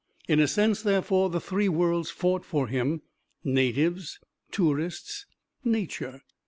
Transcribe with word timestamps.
In 0.27 0.39
a 0.39 0.47
sense, 0.47 0.81
therefore, 0.81 1.29
the 1.29 1.39
three 1.39 1.69
worlds 1.69 2.09
fought 2.09 2.43
for 2.43 2.65
him: 2.67 3.03
natives, 3.43 4.19
tourists, 4.49 5.27
Nature.... 5.63 6.23